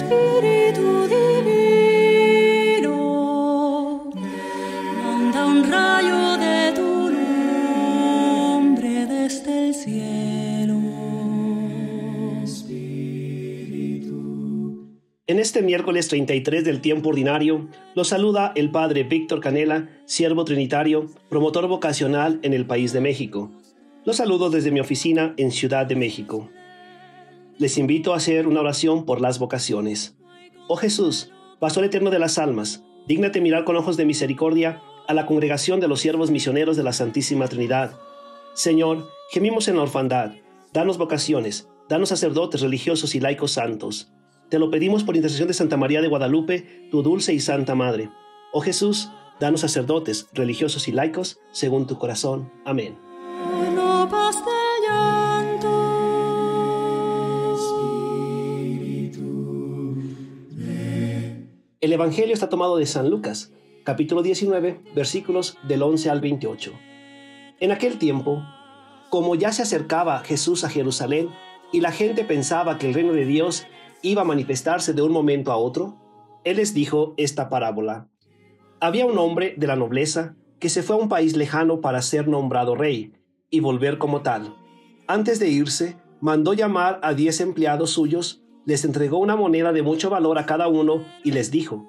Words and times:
Espíritu 0.00 1.08
divino, 1.08 2.96
de 6.38 6.72
tu 6.74 7.10
nombre 8.50 9.04
desde 9.06 9.68
el 9.68 9.74
cielo. 9.74 10.80
En 15.26 15.38
este 15.38 15.60
miércoles 15.60 16.08
33 16.08 16.64
del 16.64 16.80
tiempo 16.80 17.10
ordinario, 17.10 17.68
los 17.94 18.08
saluda 18.08 18.52
el 18.56 18.70
Padre 18.70 19.02
Víctor 19.04 19.40
Canela, 19.40 19.90
siervo 20.06 20.46
trinitario, 20.46 21.10
promotor 21.28 21.68
vocacional 21.68 22.40
en 22.42 22.54
el 22.54 22.64
país 22.66 22.94
de 22.94 23.02
México. 23.02 23.50
Los 24.06 24.16
saludo 24.16 24.48
desde 24.48 24.70
mi 24.70 24.80
oficina 24.80 25.34
en 25.36 25.50
Ciudad 25.50 25.84
de 25.84 25.96
México. 25.96 26.48
Les 27.60 27.76
invito 27.76 28.14
a 28.14 28.16
hacer 28.16 28.48
una 28.48 28.60
oración 28.60 29.04
por 29.04 29.20
las 29.20 29.38
vocaciones. 29.38 30.16
Oh 30.66 30.76
Jesús, 30.76 31.30
Pastor 31.58 31.84
eterno 31.84 32.08
de 32.08 32.18
las 32.18 32.38
almas, 32.38 32.84
dígnate 33.06 33.42
mirar 33.42 33.64
con 33.64 33.76
ojos 33.76 33.98
de 33.98 34.06
misericordia 34.06 34.80
a 35.06 35.12
la 35.12 35.26
congregación 35.26 35.78
de 35.78 35.86
los 35.86 36.00
siervos 36.00 36.30
misioneros 36.30 36.78
de 36.78 36.84
la 36.84 36.94
Santísima 36.94 37.48
Trinidad. 37.48 37.98
Señor, 38.54 39.08
gemimos 39.30 39.68
en 39.68 39.76
la 39.76 39.82
orfandad. 39.82 40.32
Danos 40.72 40.96
vocaciones, 40.96 41.68
danos 41.86 42.08
sacerdotes 42.08 42.62
religiosos 42.62 43.14
y 43.14 43.20
laicos 43.20 43.50
santos. 43.52 44.10
Te 44.48 44.58
lo 44.58 44.70
pedimos 44.70 45.04
por 45.04 45.16
intercesión 45.16 45.48
de 45.48 45.52
Santa 45.52 45.76
María 45.76 46.00
de 46.00 46.08
Guadalupe, 46.08 46.88
tu 46.90 47.02
dulce 47.02 47.34
y 47.34 47.40
santa 47.40 47.74
Madre. 47.74 48.08
Oh 48.54 48.62
Jesús, 48.62 49.10
danos 49.38 49.60
sacerdotes, 49.60 50.28
religiosos 50.32 50.88
y 50.88 50.92
laicos, 50.92 51.38
según 51.52 51.86
tu 51.86 51.98
corazón. 51.98 52.50
Amén. 52.64 52.96
El 61.80 61.94
Evangelio 61.94 62.34
está 62.34 62.50
tomado 62.50 62.76
de 62.76 62.84
San 62.84 63.08
Lucas, 63.08 63.54
capítulo 63.84 64.22
19, 64.22 64.82
versículos 64.94 65.56
del 65.66 65.82
11 65.82 66.10
al 66.10 66.20
28. 66.20 66.74
En 67.58 67.72
aquel 67.72 67.96
tiempo, 67.96 68.44
como 69.08 69.34
ya 69.34 69.50
se 69.50 69.62
acercaba 69.62 70.18
Jesús 70.18 70.62
a 70.64 70.68
Jerusalén 70.68 71.30
y 71.72 71.80
la 71.80 71.90
gente 71.90 72.22
pensaba 72.22 72.76
que 72.76 72.86
el 72.86 72.92
reino 72.92 73.14
de 73.14 73.24
Dios 73.24 73.66
iba 74.02 74.20
a 74.20 74.26
manifestarse 74.26 74.92
de 74.92 75.00
un 75.00 75.10
momento 75.10 75.52
a 75.52 75.56
otro, 75.56 75.96
Él 76.44 76.58
les 76.58 76.74
dijo 76.74 77.14
esta 77.16 77.48
parábola. 77.48 78.10
Había 78.78 79.06
un 79.06 79.16
hombre 79.16 79.54
de 79.56 79.66
la 79.66 79.76
nobleza 79.76 80.36
que 80.58 80.68
se 80.68 80.82
fue 80.82 80.96
a 80.96 80.98
un 80.98 81.08
país 81.08 81.34
lejano 81.34 81.80
para 81.80 82.02
ser 82.02 82.28
nombrado 82.28 82.74
rey 82.74 83.14
y 83.48 83.60
volver 83.60 83.96
como 83.96 84.20
tal. 84.20 84.54
Antes 85.06 85.38
de 85.38 85.48
irse, 85.48 85.96
mandó 86.20 86.52
llamar 86.52 87.00
a 87.02 87.14
diez 87.14 87.40
empleados 87.40 87.92
suyos, 87.92 88.42
les 88.64 88.84
entregó 88.84 89.18
una 89.18 89.36
moneda 89.36 89.72
de 89.72 89.82
mucho 89.82 90.10
valor 90.10 90.38
a 90.38 90.46
cada 90.46 90.68
uno 90.68 91.04
y 91.24 91.32
les 91.32 91.50
dijo, 91.50 91.86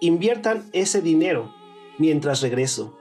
inviertan 0.00 0.64
ese 0.72 1.00
dinero 1.00 1.52
mientras 1.98 2.40
regreso. 2.40 2.96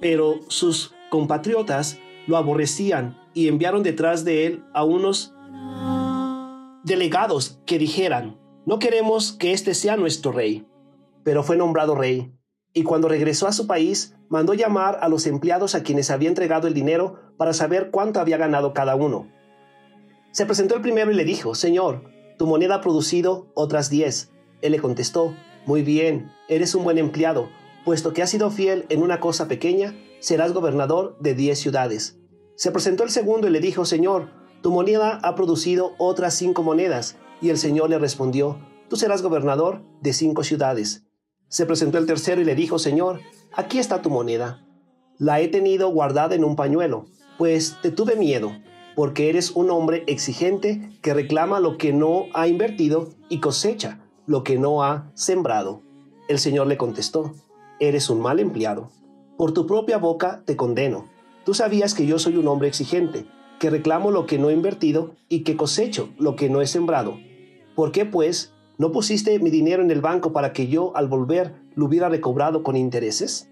Pero 0.00 0.40
sus 0.48 0.94
compatriotas 1.10 1.98
lo 2.26 2.36
aborrecían 2.36 3.18
y 3.34 3.48
enviaron 3.48 3.82
detrás 3.82 4.24
de 4.24 4.46
él 4.46 4.64
a 4.74 4.84
unos 4.84 5.34
delegados 6.84 7.60
que 7.66 7.78
dijeran, 7.78 8.38
no 8.66 8.78
queremos 8.78 9.32
que 9.32 9.52
este 9.52 9.74
sea 9.74 9.96
nuestro 9.96 10.32
rey. 10.32 10.66
Pero 11.24 11.42
fue 11.42 11.56
nombrado 11.56 11.94
rey, 11.94 12.32
y 12.74 12.82
cuando 12.82 13.08
regresó 13.08 13.46
a 13.46 13.52
su 13.52 13.66
país, 13.66 14.16
mandó 14.28 14.54
llamar 14.54 14.98
a 15.02 15.08
los 15.08 15.26
empleados 15.26 15.74
a 15.74 15.82
quienes 15.82 16.10
había 16.10 16.28
entregado 16.28 16.66
el 16.66 16.74
dinero 16.74 17.20
para 17.36 17.52
saber 17.52 17.90
cuánto 17.90 18.18
había 18.18 18.38
ganado 18.38 18.72
cada 18.72 18.96
uno. 18.96 19.30
Se 20.32 20.46
presentó 20.46 20.74
el 20.74 20.80
primero 20.80 21.12
y 21.12 21.14
le 21.14 21.24
dijo, 21.24 21.54
Señor, 21.54 22.11
tu 22.42 22.48
moneda 22.48 22.74
ha 22.74 22.80
producido 22.80 23.52
otras 23.54 23.88
diez. 23.88 24.32
Él 24.62 24.72
le 24.72 24.80
contestó, 24.80 25.32
Muy 25.64 25.82
bien, 25.82 26.32
eres 26.48 26.74
un 26.74 26.82
buen 26.82 26.98
empleado, 26.98 27.48
puesto 27.84 28.12
que 28.12 28.20
has 28.20 28.30
sido 28.30 28.50
fiel 28.50 28.84
en 28.88 29.00
una 29.00 29.20
cosa 29.20 29.46
pequeña, 29.46 29.94
serás 30.18 30.52
gobernador 30.52 31.16
de 31.20 31.36
diez 31.36 31.60
ciudades. 31.60 32.18
Se 32.56 32.72
presentó 32.72 33.04
el 33.04 33.10
segundo 33.10 33.46
y 33.46 33.52
le 33.52 33.60
dijo, 33.60 33.84
Señor, 33.84 34.30
tu 34.60 34.72
moneda 34.72 35.20
ha 35.22 35.36
producido 35.36 35.92
otras 35.98 36.34
cinco 36.34 36.64
monedas. 36.64 37.16
Y 37.40 37.50
el 37.50 37.58
Señor 37.58 37.90
le 37.90 38.00
respondió, 38.00 38.58
Tú 38.88 38.96
serás 38.96 39.22
gobernador 39.22 39.84
de 40.00 40.12
cinco 40.12 40.42
ciudades. 40.42 41.06
Se 41.46 41.64
presentó 41.64 41.98
el 41.98 42.06
tercero 42.06 42.40
y 42.40 42.44
le 42.44 42.56
dijo, 42.56 42.80
Señor, 42.80 43.20
aquí 43.52 43.78
está 43.78 44.02
tu 44.02 44.10
moneda. 44.10 44.66
La 45.16 45.40
he 45.40 45.46
tenido 45.46 45.90
guardada 45.90 46.34
en 46.34 46.42
un 46.42 46.56
pañuelo, 46.56 47.04
pues 47.38 47.76
te 47.82 47.92
tuve 47.92 48.16
miedo, 48.16 48.50
porque 48.94 49.28
eres 49.28 49.52
un 49.52 49.70
hombre 49.70 50.04
exigente 50.06 50.90
que 51.00 51.14
reclama 51.14 51.60
lo 51.60 51.78
que 51.78 51.92
no 51.92 52.26
ha 52.34 52.48
invertido 52.48 53.10
y 53.28 53.40
cosecha 53.40 54.00
lo 54.26 54.44
que 54.44 54.58
no 54.58 54.82
ha 54.82 55.10
sembrado. 55.14 55.82
El 56.28 56.38
Señor 56.38 56.66
le 56.66 56.76
contestó, 56.76 57.32
eres 57.80 58.10
un 58.10 58.20
mal 58.20 58.40
empleado. 58.40 58.90
Por 59.36 59.52
tu 59.52 59.66
propia 59.66 59.98
boca 59.98 60.42
te 60.44 60.56
condeno. 60.56 61.06
Tú 61.44 61.54
sabías 61.54 61.94
que 61.94 62.06
yo 62.06 62.18
soy 62.18 62.36
un 62.36 62.46
hombre 62.46 62.68
exigente, 62.68 63.26
que 63.58 63.70
reclamo 63.70 64.10
lo 64.10 64.26
que 64.26 64.38
no 64.38 64.50
he 64.50 64.54
invertido 64.54 65.14
y 65.28 65.42
que 65.42 65.56
cosecho 65.56 66.10
lo 66.18 66.36
que 66.36 66.48
no 66.48 66.60
he 66.60 66.66
sembrado. 66.66 67.18
¿Por 67.74 67.90
qué, 67.90 68.04
pues, 68.04 68.52
no 68.78 68.92
pusiste 68.92 69.38
mi 69.38 69.50
dinero 69.50 69.82
en 69.82 69.90
el 69.90 70.00
banco 70.00 70.32
para 70.32 70.52
que 70.52 70.68
yo, 70.68 70.96
al 70.96 71.08
volver, 71.08 71.54
lo 71.74 71.86
hubiera 71.86 72.08
recobrado 72.08 72.62
con 72.62 72.76
intereses? 72.76 73.50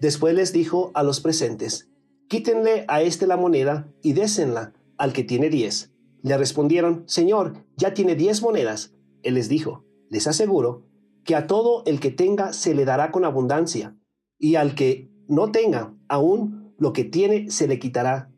Después 0.00 0.34
les 0.34 0.52
dijo 0.52 0.90
a 0.94 1.02
los 1.02 1.20
presentes, 1.20 1.88
quítenle 2.28 2.84
a 2.88 3.02
este 3.02 3.26
la 3.26 3.36
moneda 3.36 3.88
y 4.02 4.12
désenla 4.12 4.72
al 5.02 5.12
que 5.12 5.24
tiene 5.24 5.50
diez. 5.50 5.92
Le 6.22 6.38
respondieron, 6.38 7.02
Señor, 7.08 7.66
ya 7.76 7.92
tiene 7.92 8.14
diez 8.14 8.40
monedas. 8.40 8.94
Él 9.24 9.34
les 9.34 9.48
dijo, 9.48 9.84
les 10.08 10.28
aseguro 10.28 10.86
que 11.24 11.34
a 11.34 11.48
todo 11.48 11.82
el 11.86 11.98
que 11.98 12.12
tenga 12.12 12.52
se 12.52 12.72
le 12.72 12.84
dará 12.84 13.10
con 13.10 13.24
abundancia, 13.24 13.98
y 14.38 14.54
al 14.54 14.76
que 14.76 15.10
no 15.26 15.50
tenga 15.50 15.92
aún 16.06 16.72
lo 16.78 16.92
que 16.92 17.02
tiene 17.02 17.50
se 17.50 17.66
le 17.66 17.80
quitará. 17.80 18.30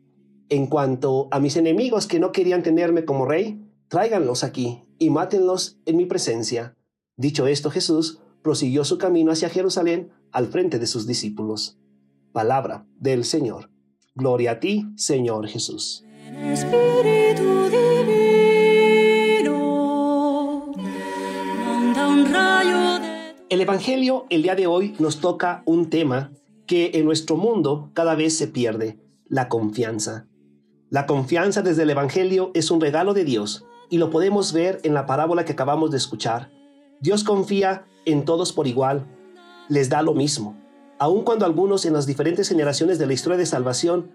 En 0.49 0.65
cuanto 0.65 1.27
a 1.29 1.39
mis 1.39 1.55
enemigos 1.55 2.07
que 2.07 2.19
no 2.19 2.31
querían 2.31 2.63
tenerme 2.63 3.05
como 3.05 3.27
rey, 3.27 3.63
tráiganlos 3.87 4.43
aquí 4.43 4.85
y 4.97 5.11
mátenlos 5.11 5.79
en 5.85 5.97
mi 5.97 6.07
presencia. 6.07 6.75
Dicho 7.15 7.45
esto, 7.45 7.69
Jesús 7.69 8.23
prosiguió 8.41 8.85
su 8.85 8.97
camino 8.97 9.31
hacia 9.31 9.49
Jerusalén 9.49 10.09
al 10.31 10.47
frente 10.47 10.79
de 10.79 10.87
sus 10.87 11.05
discípulos. 11.05 11.77
Palabra 12.31 12.87
del 12.97 13.23
Señor. 13.23 13.69
Gloria 14.15 14.53
a 14.53 14.59
ti, 14.59 14.87
Señor 14.95 15.47
Jesús. 15.47 16.04
El 23.47 23.61
Evangelio 23.61 24.25
el 24.31 24.41
día 24.41 24.55
de 24.55 24.65
hoy 24.65 24.95
nos 24.97 25.21
toca 25.21 25.61
un 25.65 25.91
tema 25.91 26.31
que 26.65 26.91
en 26.95 27.05
nuestro 27.05 27.37
mundo 27.37 27.91
cada 27.93 28.15
vez 28.15 28.35
se 28.35 28.47
pierde, 28.47 28.97
la 29.27 29.49
confianza. 29.49 30.25
La 30.89 31.05
confianza 31.05 31.61
desde 31.61 31.83
el 31.83 31.91
Evangelio 31.91 32.49
es 32.55 32.71
un 32.71 32.81
regalo 32.81 33.13
de 33.13 33.23
Dios 33.23 33.63
y 33.91 33.99
lo 33.99 34.09
podemos 34.09 34.51
ver 34.51 34.79
en 34.83 34.95
la 34.95 35.05
parábola 35.05 35.45
que 35.45 35.51
acabamos 35.51 35.91
de 35.91 35.97
escuchar. 35.97 36.49
Dios 37.01 37.23
confía 37.23 37.85
en 38.05 38.25
todos 38.25 38.51
por 38.51 38.65
igual, 38.65 39.05
les 39.69 39.89
da 39.89 40.01
lo 40.01 40.15
mismo. 40.15 40.57
Aun 40.97 41.23
cuando 41.23 41.45
algunos 41.45 41.85
en 41.85 41.93
las 41.93 42.07
diferentes 42.07 42.49
generaciones 42.49 42.97
de 42.97 43.05
la 43.05 43.13
historia 43.13 43.37
de 43.37 43.45
salvación 43.45 44.09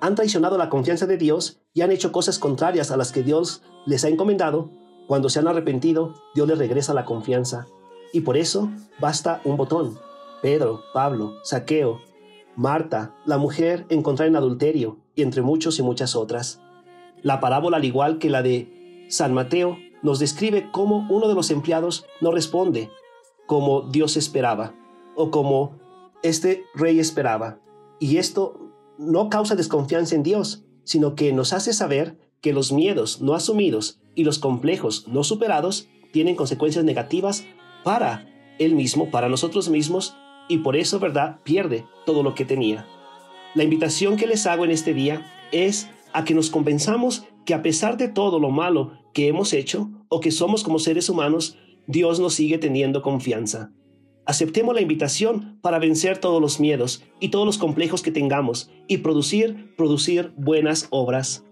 han 0.00 0.14
traicionado 0.14 0.58
la 0.58 0.68
confianza 0.68 1.06
de 1.06 1.16
Dios 1.16 1.60
y 1.72 1.82
han 1.82 1.90
hecho 1.90 2.12
cosas 2.12 2.38
contrarias 2.38 2.90
a 2.90 2.96
las 2.96 3.12
que 3.12 3.22
Dios 3.22 3.62
les 3.86 4.04
ha 4.04 4.08
encomendado, 4.08 4.70
cuando 5.06 5.28
se 5.28 5.38
han 5.38 5.48
arrepentido, 5.48 6.14
Dios 6.34 6.48
les 6.48 6.58
regresa 6.58 6.94
la 6.94 7.04
confianza. 7.04 7.66
Y 8.12 8.22
por 8.22 8.36
eso 8.36 8.68
basta 9.00 9.40
un 9.44 9.56
botón. 9.56 9.98
Pedro, 10.42 10.82
Pablo, 10.92 11.34
Saqueo, 11.44 12.00
Marta, 12.56 13.14
la 13.24 13.38
mujer 13.38 13.86
encontrada 13.88 14.28
en 14.28 14.36
adulterio, 14.36 14.98
y 15.14 15.22
entre 15.22 15.42
muchos 15.42 15.78
y 15.78 15.82
muchas 15.82 16.14
otras. 16.14 16.60
La 17.22 17.40
parábola, 17.40 17.78
al 17.78 17.84
igual 17.84 18.18
que 18.18 18.30
la 18.30 18.42
de 18.42 19.06
San 19.08 19.32
Mateo, 19.34 19.78
nos 20.02 20.18
describe 20.18 20.70
cómo 20.72 21.06
uno 21.10 21.28
de 21.28 21.34
los 21.34 21.50
empleados 21.50 22.06
no 22.20 22.30
responde 22.30 22.90
como 23.46 23.82
Dios 23.82 24.16
esperaba 24.16 24.74
o 25.14 25.30
como 25.30 25.78
este 26.22 26.64
rey 26.74 27.00
esperaba. 27.00 27.58
Y 27.98 28.18
esto 28.18 28.65
no 28.98 29.28
causa 29.28 29.56
desconfianza 29.56 30.14
en 30.14 30.22
Dios, 30.22 30.64
sino 30.84 31.14
que 31.14 31.32
nos 31.32 31.52
hace 31.52 31.72
saber 31.72 32.18
que 32.40 32.52
los 32.52 32.72
miedos 32.72 33.20
no 33.20 33.34
asumidos 33.34 34.00
y 34.14 34.24
los 34.24 34.38
complejos 34.38 35.06
no 35.08 35.24
superados 35.24 35.88
tienen 36.12 36.36
consecuencias 36.36 36.84
negativas 36.84 37.44
para 37.84 38.26
él 38.58 38.74
mismo, 38.74 39.10
para 39.10 39.28
nosotros 39.28 39.68
mismos, 39.68 40.16
y 40.48 40.58
por 40.58 40.76
eso, 40.76 40.98
¿verdad?, 40.98 41.40
pierde 41.42 41.84
todo 42.04 42.22
lo 42.22 42.34
que 42.34 42.44
tenía. 42.44 42.86
La 43.54 43.64
invitación 43.64 44.16
que 44.16 44.26
les 44.26 44.46
hago 44.46 44.64
en 44.64 44.70
este 44.70 44.94
día 44.94 45.26
es 45.50 45.88
a 46.12 46.24
que 46.24 46.34
nos 46.34 46.50
convenzamos 46.50 47.24
que 47.44 47.54
a 47.54 47.62
pesar 47.62 47.96
de 47.96 48.08
todo 48.08 48.38
lo 48.38 48.50
malo 48.50 48.92
que 49.12 49.28
hemos 49.28 49.52
hecho 49.52 49.90
o 50.08 50.20
que 50.20 50.30
somos 50.30 50.62
como 50.62 50.78
seres 50.78 51.08
humanos, 51.08 51.58
Dios 51.86 52.20
nos 52.20 52.34
sigue 52.34 52.58
teniendo 52.58 53.02
confianza. 53.02 53.72
Aceptemos 54.26 54.74
la 54.74 54.80
invitación 54.80 55.60
para 55.62 55.78
vencer 55.78 56.18
todos 56.18 56.42
los 56.42 56.58
miedos 56.58 57.04
y 57.20 57.28
todos 57.28 57.46
los 57.46 57.58
complejos 57.58 58.02
que 58.02 58.10
tengamos 58.10 58.70
y 58.88 58.98
producir, 58.98 59.72
producir 59.76 60.32
buenas 60.36 60.88
obras. 60.90 61.44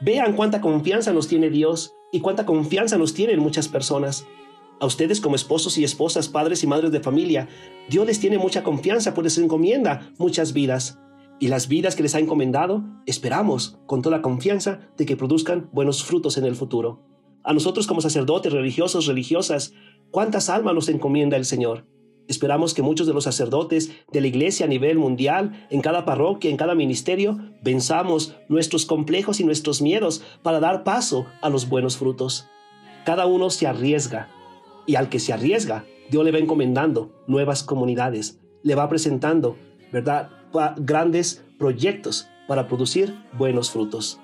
Vean 0.00 0.34
cuánta 0.34 0.60
confianza 0.60 1.12
nos 1.12 1.28
tiene 1.28 1.50
Dios 1.50 1.94
y 2.12 2.20
cuánta 2.20 2.44
confianza 2.44 2.98
nos 2.98 3.14
tienen 3.14 3.38
muchas 3.38 3.68
personas. 3.68 4.26
A 4.80 4.86
ustedes 4.86 5.20
como 5.20 5.36
esposos 5.36 5.78
y 5.78 5.84
esposas, 5.84 6.28
padres 6.28 6.64
y 6.64 6.66
madres 6.66 6.90
de 6.90 6.98
familia, 6.98 7.48
Dios 7.88 8.04
les 8.04 8.18
tiene 8.18 8.38
mucha 8.38 8.64
confianza, 8.64 9.14
pues 9.14 9.24
les 9.24 9.38
encomienda 9.38 10.12
muchas 10.18 10.52
vidas. 10.52 10.98
Y 11.38 11.46
las 11.46 11.68
vidas 11.68 11.94
que 11.94 12.02
les 12.02 12.16
ha 12.16 12.18
encomendado, 12.18 12.82
esperamos 13.06 13.78
con 13.86 14.02
toda 14.02 14.20
confianza 14.20 14.80
de 14.96 15.06
que 15.06 15.16
produzcan 15.16 15.70
buenos 15.72 16.02
frutos 16.02 16.38
en 16.38 16.44
el 16.44 16.56
futuro. 16.56 17.06
A 17.44 17.52
nosotros 17.52 17.86
como 17.86 18.00
sacerdotes, 18.00 18.52
religiosos, 18.52 19.06
religiosas, 19.06 19.72
¿cuántas 20.10 20.50
almas 20.50 20.74
nos 20.74 20.88
encomienda 20.88 21.36
el 21.36 21.44
Señor? 21.44 21.86
Esperamos 22.28 22.74
que 22.74 22.82
muchos 22.82 23.06
de 23.06 23.14
los 23.14 23.24
sacerdotes 23.24 23.92
de 24.12 24.20
la 24.20 24.26
iglesia 24.26 24.66
a 24.66 24.68
nivel 24.68 24.98
mundial, 24.98 25.66
en 25.70 25.80
cada 25.80 26.04
parroquia, 26.04 26.50
en 26.50 26.56
cada 26.56 26.74
ministerio, 26.74 27.38
venzamos 27.62 28.34
nuestros 28.48 28.84
complejos 28.84 29.40
y 29.40 29.44
nuestros 29.44 29.80
miedos 29.80 30.22
para 30.42 30.60
dar 30.60 30.82
paso 30.82 31.26
a 31.40 31.50
los 31.50 31.68
buenos 31.68 31.96
frutos. 31.96 32.48
Cada 33.04 33.26
uno 33.26 33.50
se 33.50 33.66
arriesga 33.66 34.28
y 34.86 34.96
al 34.96 35.08
que 35.08 35.20
se 35.20 35.32
arriesga, 35.32 35.84
Dios 36.10 36.24
le 36.24 36.32
va 36.32 36.38
encomendando 36.38 37.12
nuevas 37.26 37.62
comunidades, 37.62 38.40
le 38.62 38.74
va 38.74 38.88
presentando, 38.88 39.56
¿verdad?, 39.92 40.30
grandes 40.78 41.44
proyectos 41.58 42.28
para 42.48 42.66
producir 42.66 43.14
buenos 43.36 43.70
frutos. 43.70 44.20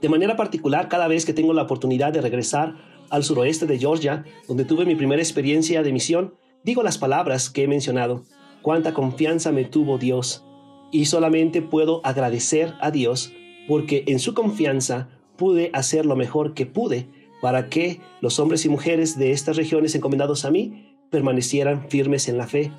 De 0.00 0.08
manera 0.08 0.36
particular, 0.36 0.88
cada 0.88 1.08
vez 1.08 1.24
que 1.24 1.32
tengo 1.32 1.54
la 1.54 1.62
oportunidad 1.62 2.12
de 2.12 2.20
regresar 2.20 2.76
al 3.08 3.24
suroeste 3.24 3.66
de 3.66 3.78
Georgia, 3.78 4.24
donde 4.46 4.64
tuve 4.64 4.84
mi 4.84 4.94
primera 4.94 5.22
experiencia 5.22 5.82
de 5.82 5.92
misión, 5.92 6.34
Digo 6.66 6.82
las 6.82 6.98
palabras 6.98 7.48
que 7.48 7.62
he 7.62 7.68
mencionado, 7.68 8.24
cuánta 8.60 8.92
confianza 8.92 9.52
me 9.52 9.64
tuvo 9.64 9.98
Dios, 9.98 10.44
y 10.90 11.04
solamente 11.04 11.62
puedo 11.62 12.00
agradecer 12.04 12.74
a 12.80 12.90
Dios 12.90 13.32
porque 13.68 14.02
en 14.08 14.18
su 14.18 14.34
confianza 14.34 15.08
pude 15.36 15.70
hacer 15.74 16.04
lo 16.06 16.16
mejor 16.16 16.54
que 16.54 16.66
pude 16.66 17.08
para 17.40 17.68
que 17.68 18.00
los 18.20 18.40
hombres 18.40 18.64
y 18.64 18.68
mujeres 18.68 19.16
de 19.16 19.30
estas 19.30 19.56
regiones 19.56 19.94
encomendados 19.94 20.44
a 20.44 20.50
mí 20.50 20.98
permanecieran 21.08 21.88
firmes 21.88 22.28
en 22.28 22.36
la 22.36 22.48
fe, 22.48 22.72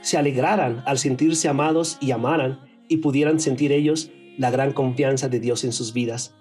se 0.00 0.16
alegraran 0.16 0.82
al 0.86 0.96
sentirse 0.96 1.46
amados 1.46 1.98
y 2.00 2.12
amaran 2.12 2.60
y 2.88 2.98
pudieran 2.98 3.38
sentir 3.38 3.70
ellos 3.70 4.10
la 4.38 4.50
gran 4.50 4.72
confianza 4.72 5.28
de 5.28 5.40
Dios 5.40 5.62
en 5.62 5.72
sus 5.72 5.92
vidas. 5.92 6.34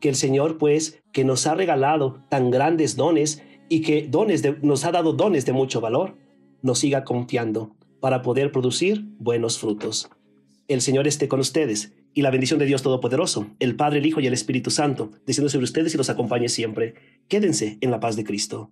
Que 0.00 0.10
el 0.10 0.16
Señor, 0.16 0.58
pues, 0.58 1.02
que 1.12 1.24
nos 1.24 1.46
ha 1.46 1.54
regalado 1.54 2.22
tan 2.28 2.50
grandes 2.50 2.94
dones 2.94 3.42
y 3.70 3.80
que 3.80 4.06
dones 4.06 4.42
nos 4.62 4.84
ha 4.84 4.92
dado 4.92 5.14
dones 5.14 5.46
de 5.46 5.54
mucho 5.54 5.80
valor, 5.80 6.20
nos 6.62 6.78
siga 6.78 7.04
confiando 7.04 7.74
para 8.00 8.22
poder 8.22 8.52
producir 8.52 9.04
buenos 9.18 9.58
frutos. 9.58 10.08
El 10.68 10.80
Señor 10.80 11.06
esté 11.06 11.28
con 11.28 11.40
ustedes 11.40 11.92
y 12.14 12.22
la 12.22 12.30
bendición 12.30 12.58
de 12.58 12.66
Dios 12.66 12.82
Todopoderoso, 12.82 13.50
el 13.58 13.76
Padre, 13.76 13.98
el 13.98 14.06
Hijo 14.06 14.20
y 14.20 14.26
el 14.26 14.32
Espíritu 14.32 14.70
Santo, 14.70 15.10
descienda 15.26 15.50
sobre 15.50 15.64
ustedes 15.64 15.94
y 15.94 15.98
los 15.98 16.10
acompañe 16.10 16.48
siempre. 16.48 16.94
Quédense 17.28 17.78
en 17.80 17.90
la 17.90 18.00
paz 18.00 18.16
de 18.16 18.24
Cristo. 18.24 18.70